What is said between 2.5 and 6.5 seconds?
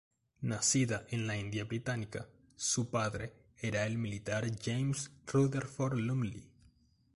su padre era el militar James Rutherford-Lumley.